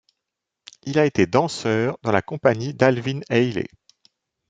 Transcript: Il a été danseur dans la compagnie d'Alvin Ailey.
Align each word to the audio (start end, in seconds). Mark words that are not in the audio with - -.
Il 0.81 0.97
a 0.97 1.05
été 1.05 1.27
danseur 1.27 1.99
dans 2.01 2.11
la 2.11 2.23
compagnie 2.23 2.73
d'Alvin 2.73 3.19
Ailey. 3.29 3.67